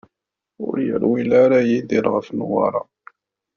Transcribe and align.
Ur 0.65 0.75
yerwil 0.87 1.31
ara 1.43 1.59
Yidir 1.69 2.05
ɣef 2.15 2.27
Newwara. 2.37 2.81